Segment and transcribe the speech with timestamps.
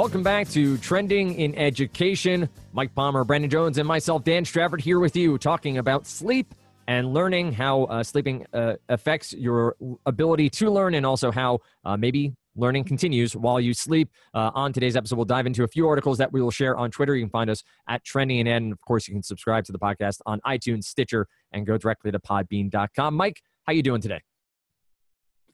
[0.00, 2.48] Welcome back to Trending in Education.
[2.72, 6.54] Mike Palmer, Brandon Jones, and myself, Dan Strafford, here with you talking about sleep
[6.88, 11.98] and learning how uh, sleeping uh, affects your ability to learn and also how uh,
[11.98, 14.08] maybe learning continues while you sleep.
[14.32, 16.90] Uh, on today's episode, we'll dive into a few articles that we will share on
[16.90, 17.14] Twitter.
[17.14, 18.48] You can find us at Trending.
[18.48, 22.10] And of course, you can subscribe to the podcast on iTunes, Stitcher, and go directly
[22.10, 23.14] to podbean.com.
[23.14, 24.22] Mike, how you doing today?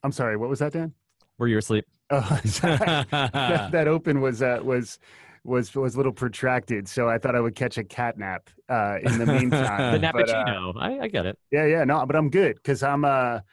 [0.03, 0.93] I'm sorry, what was that, Dan?
[1.37, 1.85] Were you asleep?
[2.09, 3.07] Oh, that,
[3.73, 4.97] that, open was uh, was
[5.43, 8.99] was was a little protracted, so I thought I would catch a cat nap uh,
[9.03, 9.91] in the meantime.
[9.91, 11.37] the nappuccino, uh, I, I, get it.
[11.51, 13.43] Yeah, yeah, no, but I'm good because I'm a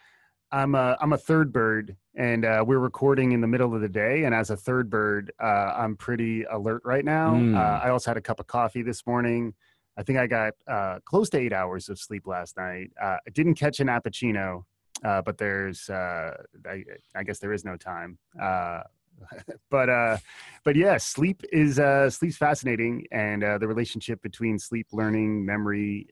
[0.53, 3.89] I'm a I'm a third bird, and uh, we're recording in the middle of the
[3.89, 7.35] day, and as a third bird, uh, I'm pretty alert right now.
[7.35, 7.57] Mm.
[7.57, 9.53] I also had a cup of coffee this morning.
[9.97, 12.93] I think I got uh, close to eight hours of sleep last night.
[13.03, 14.63] I didn't catch a nappuccino,
[15.03, 18.19] uh, but there's uh, I, I, guess there is no time.
[18.41, 18.83] Uh,
[19.71, 20.17] but uh,
[20.65, 26.09] but yeah, sleep is uh, sleep's fascinating, and uh, the relationship between sleep, learning, memory,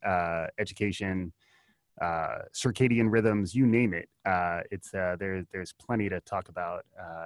[0.59, 1.33] education,
[2.01, 4.09] circadian rhythms, you name it.
[4.71, 5.45] It's there.
[5.53, 6.85] There's plenty to talk about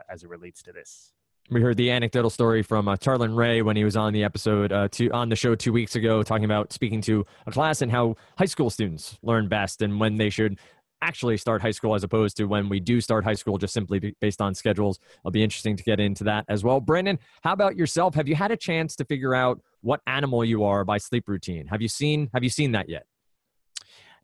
[0.09, 1.12] as it relates to this.
[1.48, 4.88] We heard the anecdotal story from uh, Ray when he was on the episode uh,
[4.91, 8.16] two, on the show two weeks ago, talking about speaking to a class and how
[8.36, 10.59] high school students learn best and when they should
[11.02, 14.14] actually start high school as opposed to when we do start high school just simply
[14.20, 14.98] based on schedules.
[15.20, 16.80] It'll be interesting to get into that as well.
[16.80, 18.14] Brandon, how about yourself?
[18.14, 21.66] Have you had a chance to figure out what animal you are by sleep routine?
[21.69, 23.06] Have you seen have you seen that yet?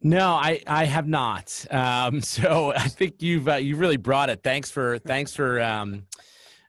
[0.04, 1.64] No, I, I have not.
[1.70, 4.42] Um, so I think you've uh, you really brought it.
[4.42, 6.06] Thanks for thanks for um,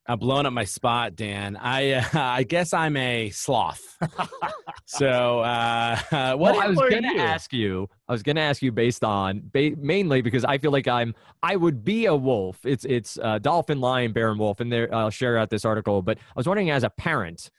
[0.05, 1.55] uh, blowing up my spot, Dan.
[1.55, 3.97] I uh, I guess I'm a sloth.
[4.85, 5.97] so uh,
[6.35, 7.87] what well, I was going to ask you.
[8.07, 11.13] I was going to ask you based on ba- mainly because I feel like I'm
[11.41, 12.59] I would be a wolf.
[12.65, 14.59] It's it's uh, dolphin, lion, bear, and wolf.
[14.59, 16.01] And there I'll share out this article.
[16.01, 17.49] But I was wondering as a parent.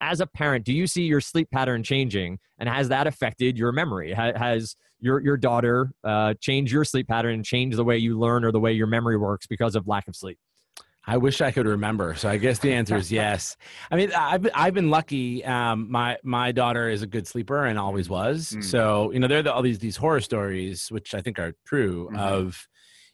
[0.00, 3.72] As a parent, do you see your sleep pattern changing, and has that affected your
[3.72, 4.12] memory?
[4.12, 8.16] Ha- has your your daughter uh, changed your sleep pattern and changed the way you
[8.16, 10.38] learn or the way your memory works because of lack of sleep?
[11.08, 12.14] I wish I could remember.
[12.16, 13.56] So I guess the answer is yes.
[13.90, 15.42] I mean, I've I've been lucky.
[15.42, 18.50] Um, my my daughter is a good sleeper and always was.
[18.50, 18.62] Mm.
[18.62, 22.08] So you know, there are all these these horror stories, which I think are true,
[22.08, 22.18] mm-hmm.
[22.18, 22.68] of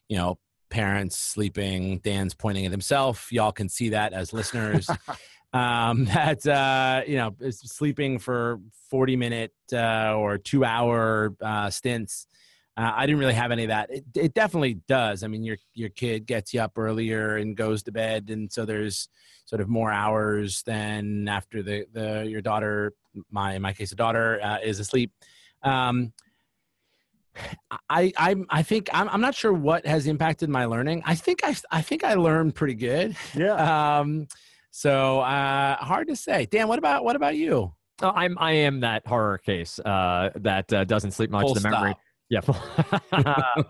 [0.08, 0.38] you know
[0.70, 1.98] parents sleeping.
[1.98, 3.30] Dan's pointing at himself.
[3.30, 4.90] Y'all can see that as listeners.
[5.52, 8.58] um, that uh, you know is sleeping for
[8.90, 12.26] forty minute uh, or two hour uh, stints
[12.76, 13.90] uh, I didn't really have any of that.
[13.90, 15.22] It, it, definitely does.
[15.22, 18.64] I mean, your your kid gets you up earlier and goes to bed, and so
[18.64, 19.08] there's
[19.44, 22.92] sort of more hours than after the the your daughter,
[23.30, 25.12] my in my case, a daughter uh, is asleep.
[25.62, 26.12] Um,
[27.88, 31.02] I I I think I'm I'm not sure what has impacted my learning.
[31.06, 33.16] I think I I think I learned pretty good.
[33.34, 33.98] Yeah.
[33.98, 34.26] Um,
[34.70, 36.46] so uh, hard to say.
[36.46, 37.72] Dan, what about what about you?
[38.02, 41.42] Oh, I'm I am that horror case uh, that uh, doesn't sleep much.
[41.42, 41.90] Full the memory.
[41.90, 42.00] Stop.
[42.28, 42.40] Yeah.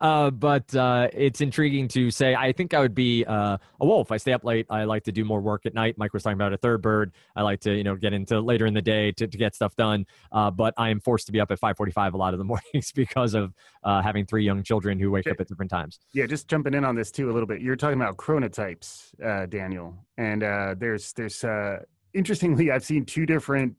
[0.00, 2.34] uh, but uh, it's intriguing to say.
[2.34, 4.10] I think I would be uh, a wolf.
[4.10, 4.66] I stay up late.
[4.70, 5.96] I like to do more work at night.
[5.98, 7.12] Mike was talking about a third bird.
[7.36, 9.76] I like to, you know, get into later in the day to, to get stuff
[9.76, 10.06] done.
[10.30, 12.92] Uh, but I am forced to be up at 5:45 a lot of the mornings
[12.92, 13.54] because of
[13.84, 15.98] uh, having three young children who wake up at different times.
[16.12, 17.60] Yeah, just jumping in on this too a little bit.
[17.60, 21.44] You're talking about chronotypes, uh, Daniel, and there's there's
[22.14, 23.76] interestingly, I've seen two different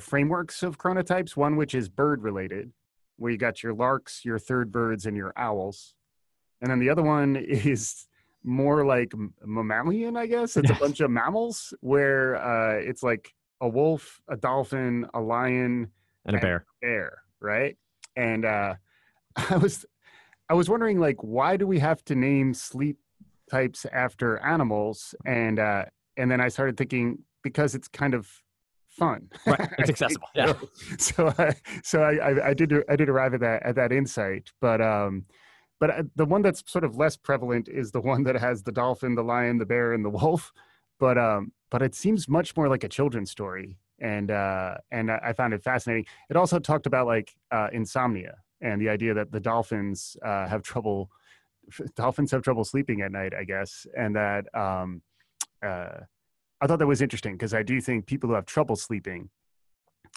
[0.00, 1.36] frameworks of chronotypes.
[1.36, 2.72] One which is bird related
[3.20, 5.94] where you got your larks, your third birds, and your owls.
[6.62, 8.06] And then the other one is
[8.42, 9.12] more like
[9.44, 10.56] mammalian, I guess.
[10.56, 15.90] It's a bunch of mammals where uh, it's like a wolf, a dolphin, a lion,
[16.24, 16.56] and, and a bear.
[16.56, 17.76] A bear, right?
[18.16, 18.74] And uh,
[19.36, 19.84] I was,
[20.48, 22.96] I was wondering, like, why do we have to name sleep
[23.50, 25.14] types after animals?
[25.26, 25.84] And uh,
[26.16, 28.30] and then I started thinking because it's kind of
[29.00, 29.28] fun.
[29.46, 30.28] Right, it's accessible.
[30.34, 30.52] yeah.
[30.98, 34.50] So, I, so I, I, I, did I did arrive at that at that insight,
[34.60, 35.24] but um,
[35.80, 38.72] but uh, the one that's sort of less prevalent is the one that has the
[38.72, 40.52] dolphin, the lion, the bear, and the wolf.
[40.98, 45.32] But um, but it seems much more like a children's story, and uh, and I
[45.32, 46.06] found it fascinating.
[46.28, 50.62] It also talked about like uh, insomnia and the idea that the dolphins uh, have
[50.62, 51.10] trouble
[51.96, 55.02] dolphins have trouble sleeping at night, I guess, and that um,
[55.64, 56.00] uh,
[56.60, 59.30] I thought that was interesting because I do think people who have trouble sleeping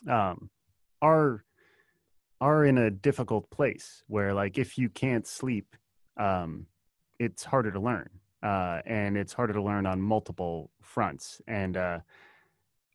[0.09, 0.49] um,
[1.01, 1.43] are
[2.41, 5.75] are in a difficult place where like if you can't sleep
[6.17, 6.65] um,
[7.19, 8.09] it's harder to learn
[8.43, 11.41] uh, and it's harder to learn on multiple fronts.
[11.47, 11.99] And uh,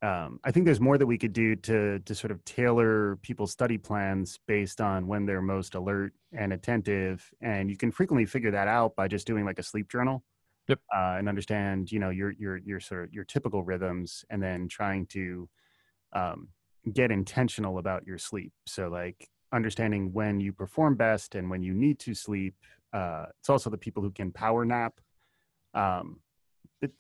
[0.02, 3.50] um, I think there's more that we could do to to sort of tailor people's
[3.50, 7.28] study plans based on when they're most alert and attentive.
[7.40, 10.22] And you can frequently figure that out by just doing like a sleep journal
[10.68, 10.80] Yep.
[10.94, 14.68] uh, and understand you know your your your sort of your typical rhythms, and then
[14.68, 15.48] trying to
[16.14, 16.48] um,
[16.92, 18.52] get intentional about your sleep.
[18.66, 22.54] So like understanding when you perform best and when you need to sleep.
[22.92, 24.94] Uh, it's also the people who can power nap.
[25.74, 26.20] Um,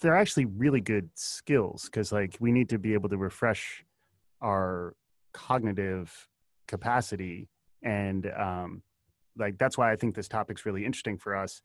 [0.00, 3.84] they're actually really good skills because like we need to be able to refresh
[4.42, 4.94] our
[5.32, 6.28] cognitive
[6.66, 7.48] capacity
[7.82, 8.82] and um,
[9.38, 11.62] like that's why i think this topic's really interesting for us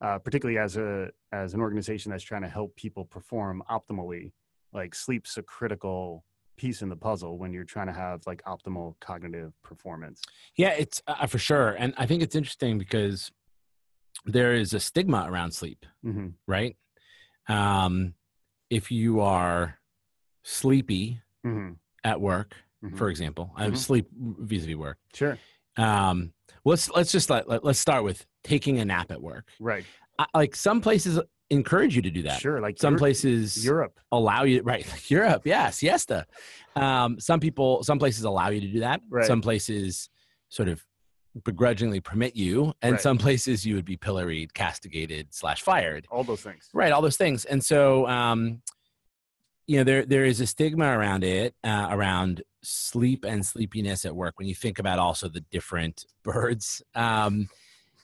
[0.00, 4.32] uh, particularly as a as an organization that's trying to help people perform optimally
[4.72, 6.24] like sleep's a critical
[6.56, 10.22] piece in the puzzle when you're trying to have like optimal cognitive performance
[10.56, 11.70] Yeah, it's uh, for sure.
[11.78, 13.30] And I think it's interesting because
[14.24, 16.76] there is a stigma around sleep, hmm right?
[17.48, 18.14] Um,
[18.70, 19.78] if you are
[20.42, 21.72] sleepy hmm
[22.04, 22.96] at work, Mhm.
[22.96, 23.76] for example, I Mhm.
[23.76, 24.98] sleep vis-a-vis work.
[25.14, 25.38] sure
[25.76, 26.32] Um,
[26.64, 29.48] let's let's just let, let us start with taking a nap at work.
[29.60, 29.84] right
[30.18, 31.20] I, like some places
[31.50, 32.40] encourage you to do that.
[32.40, 36.26] sure like Some places europe allow you right Europe, yeah, siesta.
[36.74, 39.00] Um, some people, some places allow you to do that.
[39.08, 39.26] Right.
[39.26, 40.08] Some places
[40.48, 40.84] sort of
[41.44, 43.00] begrudgingly permit you, and Right.
[43.00, 46.06] some places you would be pilloried, castigated, slash fired.
[46.10, 47.44] all those things Right, all those things.
[47.44, 48.62] And so, um,
[49.66, 54.14] you know, there there is a stigma around it, uh, around sleep and sleepiness at
[54.14, 54.38] work.
[54.38, 57.48] When you think about also the different birds, um,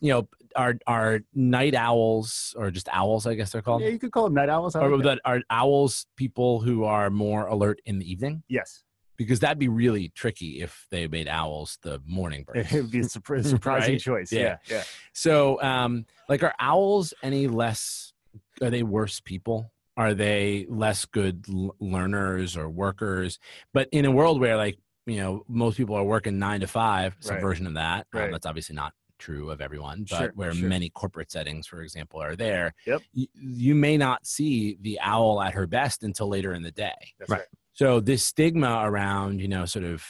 [0.01, 3.27] you know, are are night owls or just owls?
[3.27, 3.83] I guess they're called.
[3.83, 5.15] yeah you could call them night owls Or like that.
[5.17, 8.43] that are owls people who are more alert in the evening?
[8.49, 8.83] yes
[9.17, 12.73] Because that'd be really tricky if they made owls the morning birds.
[12.75, 14.01] it would be a surpri- surprising Right?
[14.01, 14.41] choice Yeah.
[14.43, 14.83] yeah yeah
[15.13, 18.13] So, um, like, are owls any less?
[18.61, 19.71] Are they worse people?
[19.97, 23.39] Are they less good l- learners or workers?
[23.75, 27.17] But in a world where, like, you know, most people are working nine to five,
[27.21, 27.43] some Right.
[27.43, 28.07] version of that.
[28.13, 28.31] Um, Right.
[28.33, 30.69] that's obviously not true of everyone, but Sure, where sure.
[30.69, 32.75] many corporate settings, for example, are there.
[32.87, 33.03] Yep.
[33.15, 37.15] y- you may not see the owl at her best until later in the day.
[37.19, 37.39] that's Right.
[37.41, 40.05] right So this stigma around, you know, sort of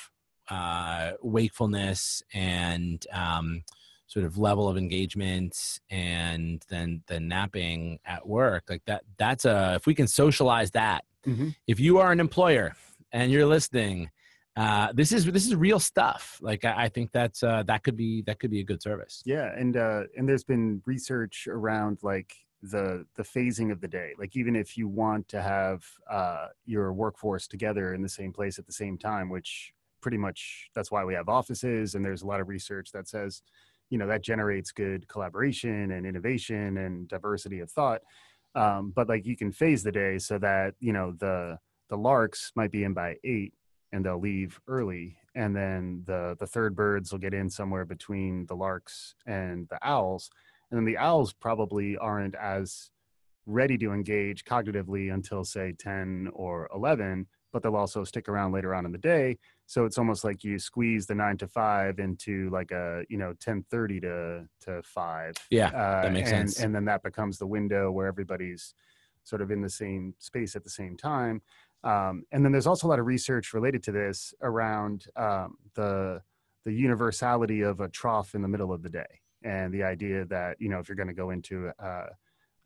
[0.48, 3.62] uh, wakefulness and um,
[4.12, 9.74] sort of level of engagement and then the napping at work, like that, that's a,
[9.76, 11.54] if we can socialize that, Mhm.
[11.66, 12.74] if you are an employer
[13.10, 14.10] and you're listening,
[14.56, 16.38] uh, this is, this is real stuff.
[16.42, 19.22] Like, I, I think that's, uh, that could be, that could be a good service.
[19.24, 24.10] Yeah, and uh, and there's been research around like the the phasing of the day.
[24.18, 28.58] Like even if you want to have uh, your workforce together in the same place
[28.58, 29.72] at the same time, which
[30.02, 33.42] pretty much that's why we have offices, and there's a lot of research that says,
[33.92, 38.00] you know, that generates good collaboration and innovation and diversity of thought.
[38.54, 41.58] Um, but like you can phase the day so that you know the
[41.90, 43.52] the larks might be in by eight
[43.92, 48.46] and they'll leave early and then the the third birds will get in somewhere between
[48.46, 50.30] the larks and the owls
[50.70, 52.90] and then the owls probably aren't as
[53.46, 58.74] ready to engage cognitively until say 10 or 11 but they'll also stick around later
[58.74, 62.50] on in the day so it's almost like you squeeze the 9 to 5 into
[62.50, 65.68] like a you know 10:30 to to 5 Yeah.
[65.68, 66.60] uh, that makes and, sense.
[66.64, 68.74] and then that becomes the window where everybody's
[69.24, 71.42] sort of in the same space at the same time
[71.84, 76.20] um, and then there's also a lot of research related to this around um, the
[76.64, 80.56] the universality of a trough in the middle of the day and the idea that
[80.60, 82.06] you know if you're going to go into uh,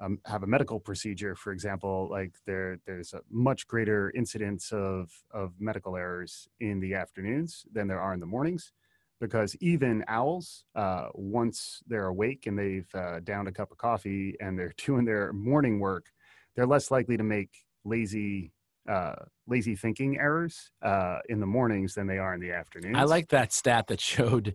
[0.00, 5.10] um, have a medical procedure for example like there there's a much greater incidence of
[5.30, 8.72] of medical errors in the afternoons than there are in the mornings
[9.20, 14.36] because even owls uh, once they're awake and they've uh, downed a cup of coffee
[14.40, 16.06] and they're doing their morning work
[16.54, 17.50] they're less likely to make
[17.84, 18.52] lazy
[18.88, 19.14] uh,
[19.48, 22.96] lazy thinking errors uh, in the mornings than they are in the afternoons.
[22.96, 24.54] I like that stat that showed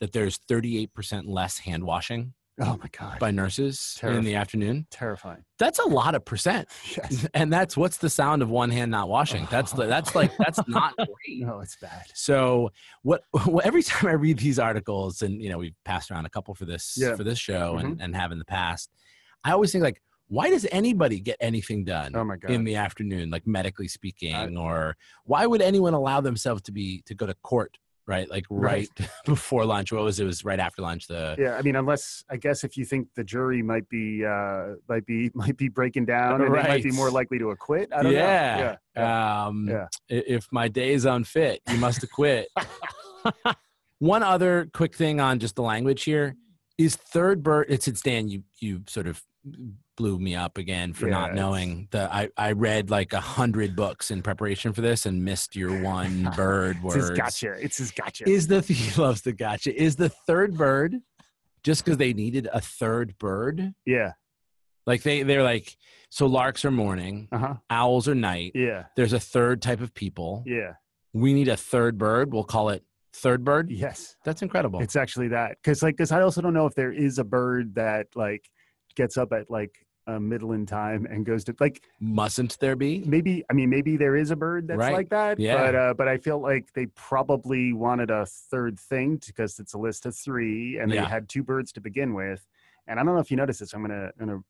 [0.00, 4.86] that there's 38% less hand washing Oh my god, by nurses in the afternoon.
[4.90, 5.44] terrifying.
[5.58, 6.68] That's a lot of percent.
[6.96, 7.26] Yes.
[7.34, 9.46] And that's what's the sound of one hand not washing.
[9.50, 11.40] That's that's like that's not great.
[11.40, 12.04] No, it's bad.
[12.14, 12.70] So
[13.02, 16.30] what, what every time I read these articles and you know we've passed around a
[16.30, 17.16] couple for this Yeah.
[17.16, 17.86] for this show Mm-hmm.
[17.86, 18.90] and, and have in the past,
[19.44, 22.52] I always think like why does anybody get anything done Oh my god.
[22.52, 27.14] in the afternoon, like medically speaking, or why would anyone allow themselves to be to
[27.16, 27.78] go to court,
[28.10, 28.28] right?
[28.28, 29.08] Like right, Right.
[29.24, 29.92] before lunch.
[29.92, 30.24] What was it?
[30.24, 30.26] it?
[30.26, 31.06] Was right after lunch.
[31.06, 34.74] The yeah, I mean, unless I guess if you think the jury might be uh,
[34.88, 37.88] might be might be breaking down and they might be more likely to acquit.
[37.94, 38.76] I don't yeah.
[38.96, 39.02] know.
[39.02, 39.46] Yeah.
[39.46, 39.86] Um, Yeah.
[40.08, 42.48] If my day is unfit, you must acquit.
[44.00, 46.34] One other quick thing on just the language here
[46.78, 47.66] is third bird.
[47.68, 48.28] It's it's Dan.
[48.28, 49.22] You you sort of
[50.00, 53.76] blew me up again for Yeah, not knowing that I I read like a hundred
[53.76, 56.96] books in preparation for this and missed your one bird word.
[56.96, 57.52] It's his gotcha.
[57.62, 58.28] It's his gotcha.
[58.28, 59.74] Is the he loves the gotcha?
[59.78, 60.96] Is the third bird
[61.62, 63.74] just because they needed a third bird?
[63.84, 64.12] yeah.
[64.86, 65.76] Like they they're like
[66.08, 67.54] so larks are morning, Uh huh.
[67.68, 68.52] owls are night.
[68.54, 68.84] Yeah.
[68.96, 70.42] There's a third type of people.
[70.46, 70.72] Yeah.
[71.12, 72.32] We need a third bird.
[72.32, 72.82] We'll call it
[73.14, 73.70] third bird.
[73.70, 74.16] Yes.
[74.24, 74.80] That's incredible.
[74.80, 77.74] It's actually that because like because I also don't know if there is a bird
[77.74, 78.48] that like
[78.96, 79.72] gets up at like
[80.06, 83.02] a Midland time and goes to like Mustn't there be?
[83.06, 84.92] maybe I mean maybe there is a bird that's Right.
[84.94, 85.38] like that.
[85.38, 85.56] Yeah.
[85.56, 89.78] But uh, but I feel like they probably wanted a third thing because it's a
[89.78, 91.02] list of three and Yeah.
[91.02, 92.46] they had two birds to begin with.
[92.86, 93.72] And I don't know if you noticed this.
[93.74, 94.40] I'm gonna gonna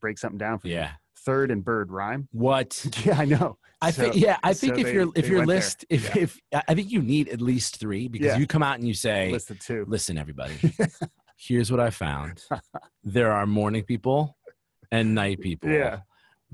[0.00, 0.74] break something down for you.
[0.74, 0.92] Yeah.
[1.16, 2.28] Third and bird rhyme.
[2.32, 2.86] What?
[3.04, 3.58] Yeah, I know.
[3.82, 5.56] I So- think yeah, I think so if they- your if your went there.
[5.56, 6.22] list if Yeah.
[6.22, 6.38] if
[6.68, 8.38] I think you need at least 3 because Yeah.
[8.38, 9.84] you come out and you say, List of two.
[9.88, 10.54] "Listen everybody.
[11.36, 12.44] Here's what I found.
[13.02, 14.36] There are morning people
[14.90, 16.00] and night people." Yeah.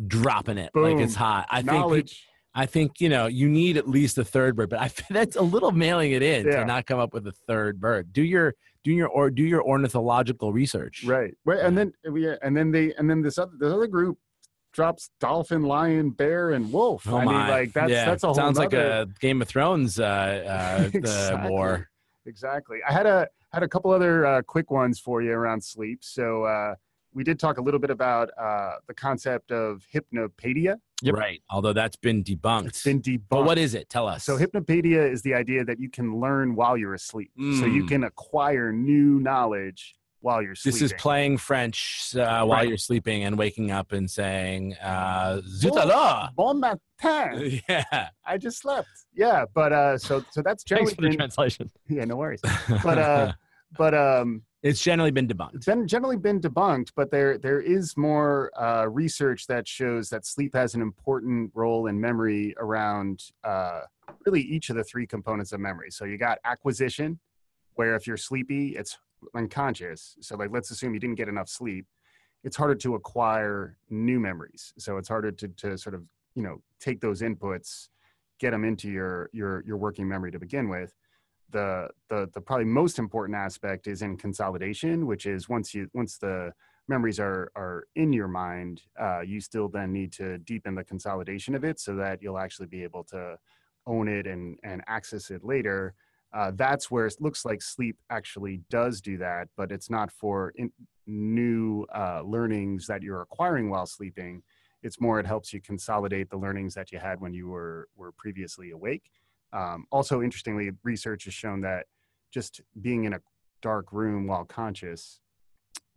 [0.06, 1.46] Dropping it like it's hot.
[1.50, 2.10] I think.
[2.58, 5.42] I think you know you need at least a third bird, but I that's a
[5.42, 6.60] little mailing it in Yeah.
[6.60, 8.12] to not come up with a third bird.
[8.14, 11.04] Do your do your or do your ornithological research.
[11.04, 11.34] Right.
[11.44, 11.58] Right.
[11.60, 14.16] And then we and then they and then this other this other group
[14.72, 17.06] drops dolphin, lion, bear, and wolf.
[17.08, 17.32] Oh I my!
[17.32, 18.04] mean, like that's yeah.
[18.06, 21.50] that's a whole sounds like a Game of Thrones uh, uh, the Exactly.
[21.50, 21.88] war.
[22.26, 22.78] Exactly.
[22.88, 25.98] I had a had a couple other uh, quick ones for you around sleep.
[26.02, 26.74] So uh,
[27.16, 30.76] we did talk a little bit about uh, the concept of hypnopedia.
[31.02, 31.14] Yep.
[31.14, 31.42] Right.
[31.50, 32.66] Although that's been debunked.
[32.68, 33.22] It's been debunked.
[33.30, 33.88] but what is it?
[33.88, 34.22] Tell us.
[34.24, 37.30] So hypnopedia is the idea that you can learn while you're asleep.
[37.36, 37.88] So you Mm.
[37.88, 40.80] can acquire new knowledge while you're sleeping.
[40.80, 45.76] this is playing French uh, while you're sleeping and waking up and saying uh, "Zut
[45.76, 47.60] alors!" Bon matin.
[47.68, 48.08] Yeah.
[48.26, 48.88] I just slept.
[49.14, 51.70] Yeah, but uh, so so that's generally Thanks for the been, translation.
[51.88, 52.40] yeah, no worries.
[52.82, 53.32] But uh,
[53.76, 55.54] but um, it's generally been debunked.
[55.54, 56.90] it's been generally been debunked.
[56.96, 61.86] But there there is more uh, research that shows that sleep has an important role
[61.86, 63.82] in memory around uh,
[64.24, 65.90] really each of the three components of memory.
[65.90, 67.18] So you got acquisition,
[67.74, 68.98] where if you're sleepy, it's
[69.34, 70.16] unconscious.
[70.20, 71.86] So like let's assume you didn't get enough sleep,
[72.44, 74.72] it's harder to acquire new memories.
[74.78, 76.02] So it's harder to to sort of
[76.34, 77.88] you know take those inputs,
[78.38, 80.94] get them into your your your working memory to begin with.
[81.50, 86.18] The the the probably most important aspect is in consolidation, which is once you once
[86.18, 86.52] the
[86.88, 91.54] memories are are in your mind, uh, you still then need to deepen the consolidation
[91.54, 93.36] of it so that you'll actually be able to
[93.86, 95.94] own it and and access it later.
[96.34, 100.52] Uh, that's where it looks like sleep actually does do that, but it's not for
[100.56, 100.70] in,
[101.06, 104.42] new uh, learnings that you're acquiring while sleeping.
[104.82, 108.12] It's more it helps you consolidate the learnings that you had when you were were
[108.12, 109.10] previously awake.
[109.52, 111.86] Um, also, interestingly, research has shown that
[112.32, 113.20] just being in a
[113.62, 115.20] dark room while conscious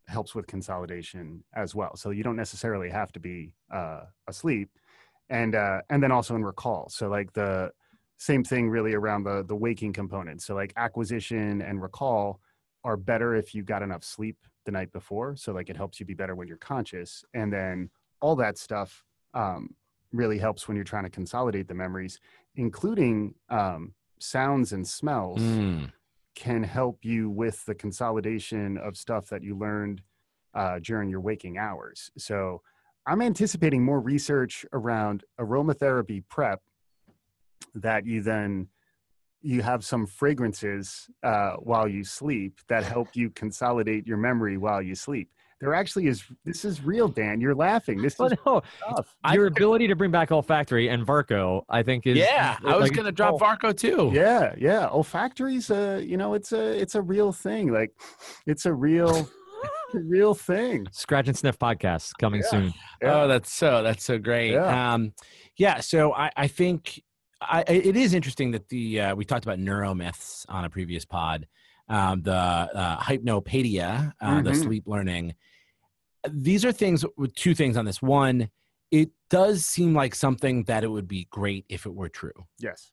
[0.08, 1.96] helps with consolidation as well.
[1.96, 4.70] So you don't necessarily have to be uh, asleep,
[5.30, 6.90] and uh, and then also in recall.
[6.90, 7.72] So like the
[8.18, 10.42] same thing really around the the waking component.
[10.42, 12.40] So like acquisition and recall
[12.84, 15.36] are better if you got enough sleep the night before.
[15.36, 17.90] So like it helps you be better when you're conscious, and then
[18.22, 19.04] all that stuff
[19.34, 19.76] um,
[20.12, 22.20] really helps when you're trying to consolidate the memories,
[22.60, 25.92] including um, sounds and smells Mm.
[26.36, 30.02] can help you with the consolidation of stuff that you learned
[30.54, 32.12] uh, during your waking hours.
[32.18, 32.62] So
[33.06, 36.62] I'm anticipating more research around aromatherapy prep
[37.76, 38.68] that you then
[39.42, 44.82] you have some fragrances uh, while you sleep that help you consolidate your memory while
[44.82, 45.30] you sleep.
[45.62, 46.24] There actually is.
[46.46, 47.42] This is real, Dan.
[47.42, 48.02] You're laughing.
[48.02, 49.16] This Well, is no, stuff.
[49.24, 52.84] I your ability to bring back olfactory and Varco, I think, is Yeah, I was
[52.90, 54.12] like, gonna drop oh, Varco too.
[54.14, 54.88] Yeah, yeah.
[54.90, 57.74] Olfactory's a you know it's a it's a real thing.
[57.74, 57.92] Like
[58.48, 59.30] it's a real
[59.94, 60.88] real thing.
[60.92, 62.50] Scratch and Sniff podcast coming Yeah.
[62.50, 62.74] soon.
[63.02, 63.22] Yeah.
[63.24, 64.52] Oh, that's so that's so great.
[64.54, 64.94] Yeah.
[64.94, 65.14] Um,
[65.58, 65.82] yeah.
[65.82, 67.02] So I, I think
[67.42, 71.48] I, it is interesting that the uh, we talked about neuromyths on a previous pod.
[71.90, 74.62] Um, the uh, hypnopedia, uh, the Mhm.
[74.62, 75.34] sleep learning.
[76.30, 78.02] These are things with two things on this.
[78.02, 78.50] One,
[78.92, 82.92] it does seem like something that it would be great if it were true, Yes.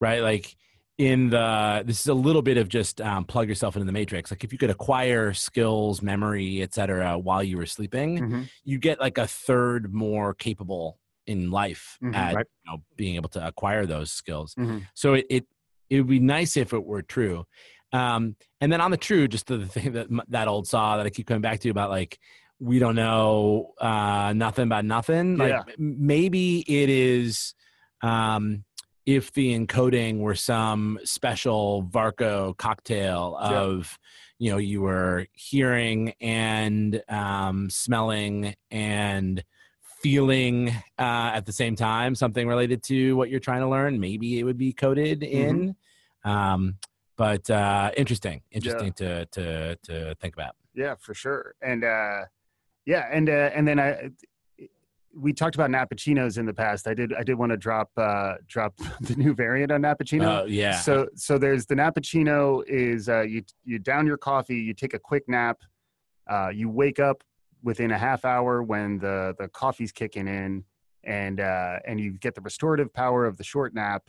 [0.00, 0.20] right?
[0.22, 0.54] Like
[0.98, 4.30] in the this is a little bit of just um, plug yourself into the matrix.
[4.30, 8.50] Like if you could acquire skills, memory, etc., while you were sleeping, Mhm.
[8.64, 12.46] you get like a third more capable in life Mhm, at right.
[12.66, 14.54] you know, being able to acquire those skills.
[14.56, 14.86] Mhm.
[14.94, 15.46] So it, it
[15.88, 17.46] it would be nice if it were true.
[17.92, 21.06] Um, and then on the true, just the, the thing that that old saw that
[21.06, 22.18] I keep coming back to about like
[22.60, 25.36] we don't know uh, nothing about nothing.
[25.36, 25.74] Like Yeah.
[25.78, 27.54] maybe it is
[28.02, 28.64] um,
[29.06, 33.60] if the encoding were some special Varco cocktail Yeah.
[33.62, 33.98] of
[34.38, 39.42] you know you were hearing and um, smelling and
[40.02, 44.38] feeling uh, at the same time something related to what you're trying to learn maybe
[44.38, 45.74] it would be coded in
[46.24, 46.76] um,
[47.18, 51.54] but uh, interesting interesting to to to think about Yeah, for sure.
[51.60, 52.24] And uh
[52.86, 54.10] Yeah, and uh, and then I
[55.14, 56.86] we talked about nappuccinos in the past.
[56.86, 60.42] I did I did want to drop uh, drop the new variant on nappuccino.
[60.42, 60.78] Oh yeah.
[60.78, 64.98] So so there's the nappuccino is uh, you you down your coffee, you take a
[64.98, 65.58] quick nap,
[66.28, 67.22] uh, you wake up
[67.62, 70.64] within a half hour when the the coffee's kicking in,
[71.04, 74.04] and uh, and you get the restorative power of the short nap,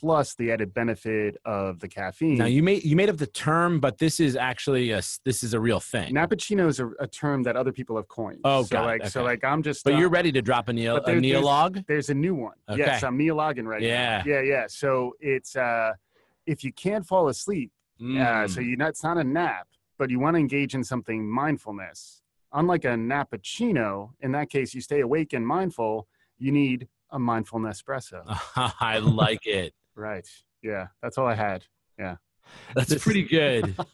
[0.00, 2.36] plus the added benefit of the caffeine.
[2.38, 5.54] Now you made you made up the term, but this is actually a this is
[5.54, 6.14] a real thing.
[6.14, 8.40] Nappuccino is a, a term that other people have coined.
[8.44, 8.84] Oh, so it.
[8.86, 9.84] like so like I'm just.
[9.84, 11.86] but uh, you're ready to drop a neo but a there- there's- neolog.
[11.86, 12.54] There's a new one.
[12.74, 14.18] Yes, I'm neologging right Yeah.
[14.18, 14.24] now.
[14.26, 14.42] Yeah, yeah.
[14.42, 14.64] yeah.
[14.68, 15.92] So it's uh,
[16.46, 18.50] if you can't fall asleep, uh, Mm.
[18.50, 19.66] so you not it's not a nap,
[19.98, 22.22] but you want to engage in something mindfulness.
[22.52, 22.96] Unlike a
[23.42, 26.06] nappuccino, in that case, you stay awake and mindful.
[26.38, 28.22] You need a mindful Nespresso.
[28.80, 29.72] I like it.
[29.98, 30.28] Right.
[30.62, 31.64] Yeah, that's all I had.
[31.98, 32.16] Yeah.
[32.74, 33.74] That's pretty good.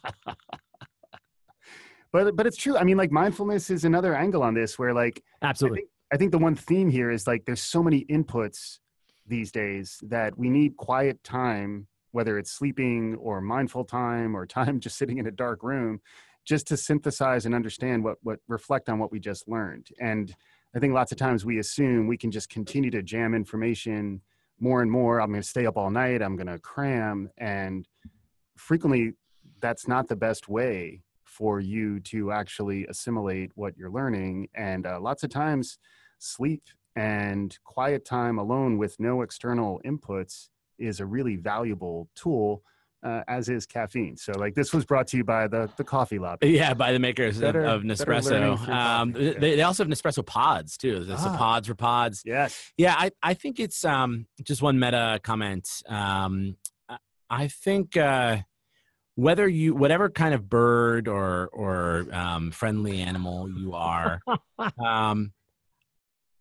[2.11, 2.77] But but it's true.
[2.77, 5.83] I mean, like mindfulness is another angle on this, where like Absolutely.
[6.13, 8.79] I think the one theme here is like there's so many inputs
[9.27, 14.79] these days that we need quiet time, whether it's sleeping or mindful time or time
[14.85, 15.99] just sitting in a dark room,
[16.45, 19.89] just to synthesize and understand what what reflect on what we just learned.
[19.99, 20.33] And
[20.73, 24.21] I think lots of times we assume we can just continue to jam information
[24.59, 25.21] more and more.
[25.21, 26.21] I'm going to stay up all night.
[26.21, 27.87] I'm going to cram, and
[28.57, 29.13] frequently
[29.61, 34.47] that's not the best way for you to actually assimilate what you're learning.
[34.55, 35.77] And uh, lots of times,
[36.19, 36.63] sleep
[36.95, 42.63] and quiet time alone with no external inputs is a really valuable tool,
[43.05, 44.17] uh, as is caffeine.
[44.17, 46.49] So, like this was brought to you by the the coffee lobby.
[46.49, 48.67] Yeah, by the makers of, Better- of learning Nespresso.
[48.67, 49.33] Um, yeah.
[49.37, 51.03] they, they also have Nespresso pods too.
[51.05, 51.37] There's the Ah.
[51.37, 52.23] pods for pods.
[52.25, 52.71] Yes.
[52.77, 55.69] Yeah, I, I think it's um, just one meta comment.
[55.87, 56.57] Um,
[56.89, 56.97] I-
[57.29, 58.37] I think uh,
[59.15, 64.19] whether you whatever kind of bird or or um, friendly animal you are,
[64.85, 65.31] um,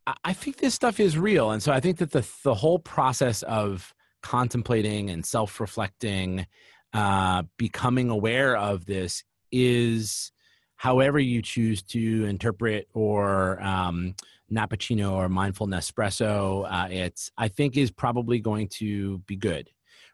[0.07, 2.79] I, I think this stuff is real, and so I think that the the whole
[2.79, 3.94] process of
[4.25, 6.47] contemplating and self reflecting,
[6.95, 10.33] uh, becoming aware of this is
[10.77, 14.15] however you choose to interpret or um,
[14.51, 19.69] Nappuccino or mindful Nespresso, uh, it's I think is probably going to be good,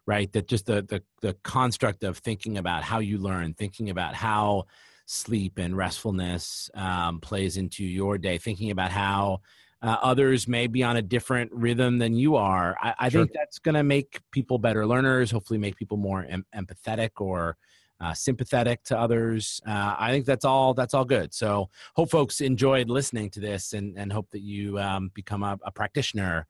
[0.05, 0.29] right?
[0.33, 4.65] That just the the the construct of thinking about how you learn, thinking about how
[5.05, 9.39] sleep and restfulness um, plays into your day, thinking about how
[9.81, 12.75] uh, others may be on a different rhythm than you are.
[12.81, 13.21] I, I Sure.
[13.25, 15.31] think that's going to make people better learners.
[15.31, 17.57] Hopefully, make people more em- empathetic or
[17.99, 19.61] uh, sympathetic to others.
[19.67, 20.73] Uh, I think that's all.
[20.73, 21.33] That's all good.
[21.33, 25.57] So hope folks enjoyed listening to this, and and hope that you um, become a,
[25.63, 26.47] a practitioner,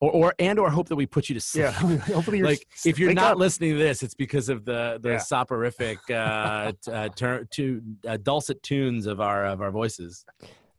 [0.00, 1.64] or or and or hope that we put you to sleep.
[1.64, 1.70] Yeah.
[2.14, 3.38] Hopefully, you're Like if you're not up.
[3.38, 5.18] listening to this, it's because of the the Yeah.
[5.18, 10.24] soporific uh, t- uh, tur- to uh, dulcet tunes of our of our voices.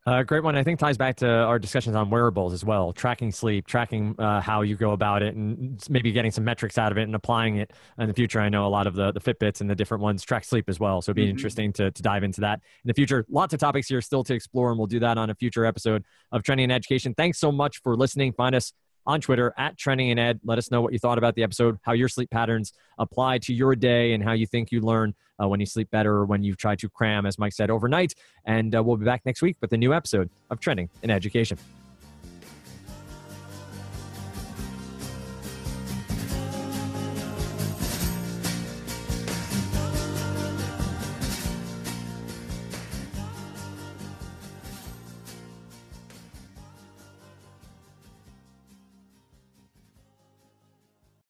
[0.08, 0.56] Uh, great one.
[0.56, 4.42] I think ties back to our discussions on wearables as well, tracking sleep, tracking uh,
[4.42, 7.58] how you go about it, and maybe getting some metrics out of it and applying
[7.58, 8.40] it in the future.
[8.40, 10.80] I know a lot of the, the Fitbits and the different ones track sleep as
[10.80, 11.04] well.
[11.04, 11.30] So it'd be Mhm.
[11.30, 13.28] interesting to, to dive into that in the future.
[13.30, 16.04] Lots of topics here still to explore, and we'll do that on a future episode
[16.32, 17.14] of Trending and Education.
[17.14, 18.34] Thanks so much for listening.
[18.34, 18.74] Find us
[19.06, 20.40] on Twitter at Trending in Ed.
[20.44, 23.54] Let us know what you thought about the episode, how your sleep patterns apply to
[23.54, 26.44] your day, and how you think you learn uh, when you sleep better or when
[26.44, 28.14] you try to cram, as Mike said, overnight.
[28.46, 31.58] And uh, we'll be back next week with a new episode of Trending in Education.